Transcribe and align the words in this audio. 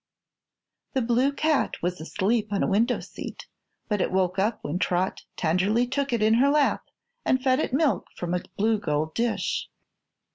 The 0.93 1.03
blue 1.03 1.31
cat 1.31 1.75
was 1.83 2.01
asleep 2.01 2.51
on 2.51 2.63
a 2.63 2.67
window 2.67 2.99
seat, 3.01 3.45
but 3.87 4.01
it 4.01 4.11
woke 4.11 4.39
up 4.39 4.57
when 4.63 4.79
Trot 4.79 5.21
tenderly 5.37 5.85
took 5.85 6.11
it 6.11 6.23
in 6.23 6.33
her 6.33 6.49
lap 6.49 6.81
and 7.23 7.39
fed 7.39 7.59
it 7.59 7.71
milk 7.71 8.07
from 8.15 8.33
a 8.33 8.41
blue 8.57 8.79
gold 8.79 9.13
dish. 9.13 9.69